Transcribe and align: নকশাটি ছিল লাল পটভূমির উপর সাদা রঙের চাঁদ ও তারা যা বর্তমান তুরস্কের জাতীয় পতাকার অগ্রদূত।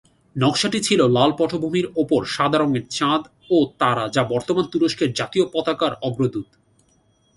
নকশাটি 0.35 0.79
ছিল 0.79 1.01
লাল 1.07 1.31
পটভূমির 1.39 1.87
উপর 1.95 2.21
সাদা 2.25 2.57
রঙের 2.57 2.85
চাঁদ 2.89 3.23
ও 3.51 3.57
তারা 3.79 4.03
যা 4.15 4.23
বর্তমান 4.23 4.65
তুরস্কের 4.71 5.09
জাতীয় 5.13 5.45
পতাকার 5.53 5.93
অগ্রদূত। 6.01 6.49